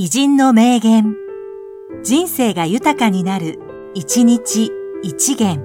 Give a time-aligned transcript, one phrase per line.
[0.00, 1.16] 偉人の名言。
[2.04, 3.58] 人生が豊かになる、
[3.94, 4.70] 一日
[5.02, 5.60] 一元。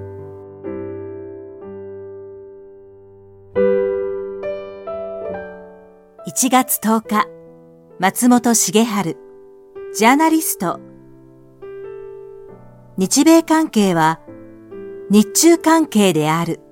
[6.26, 7.28] 1月10日、
[8.00, 9.16] 松本茂春、
[9.94, 10.80] ジャーナリスト。
[12.96, 14.18] 日米関係は、
[15.10, 16.63] 日中関係である。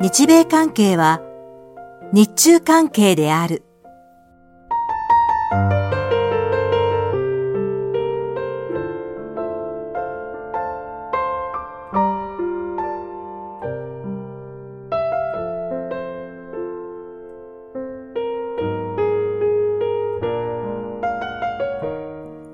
[0.00, 1.20] 日米関係は
[2.12, 3.64] 日中関係である。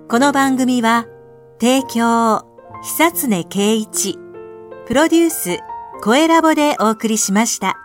[0.08, 1.06] この番組は
[1.60, 2.46] 提供
[2.82, 4.18] 久常圭一
[4.86, 5.58] プロデュース
[6.04, 7.83] 声ラボでお送りしました。